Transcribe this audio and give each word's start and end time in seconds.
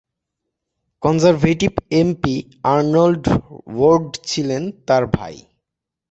Conservative 1.03 1.71
MP 1.99 2.35
Arnold 2.73 3.23
Ward 3.69 4.09
ছিলেন 4.29 4.63
তার 4.87 5.03
ভাই। 5.15 5.35